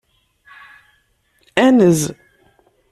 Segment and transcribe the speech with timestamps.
[1.65, 1.99] Anez!